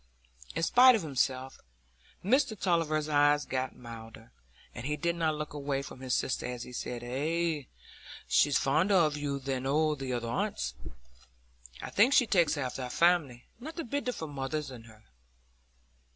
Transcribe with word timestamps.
In 0.55 0.63
spite 0.63 0.95
of 0.95 1.03
himself, 1.03 1.59
Mr 2.25 2.59
Tulliver's 2.59 3.07
eyes 3.07 3.45
got 3.45 3.75
milder, 3.75 4.31
and 4.73 4.87
he 4.87 4.97
did 4.97 5.15
not 5.15 5.35
look 5.35 5.53
away 5.53 5.83
from 5.83 5.99
his 5.99 6.15
sister 6.15 6.47
as 6.47 6.63
he 6.63 6.73
said,— 6.73 7.03
"Ay; 7.03 7.67
she's 8.27 8.57
fonder 8.57 8.95
o' 8.95 9.09
you 9.11 9.37
than 9.37 9.67
o' 9.67 9.93
the 9.93 10.11
other 10.11 10.27
aunts, 10.27 10.73
I 11.83 11.91
think. 11.91 12.13
She 12.13 12.25
takes 12.25 12.57
after 12.57 12.81
our 12.81 12.89
family: 12.89 13.45
not 13.59 13.77
a 13.79 13.83
bit 13.83 14.07
of 14.07 14.17
her 14.21 14.27
mother's 14.27 14.71
in 14.71 14.85
her." 14.85 15.03